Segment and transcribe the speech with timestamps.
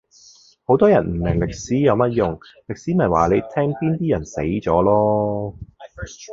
[0.65, 5.55] 好多人唔明歷史有乜用，歷史咪話你聽邊啲人死咗囉